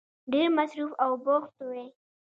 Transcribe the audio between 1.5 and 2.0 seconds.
وی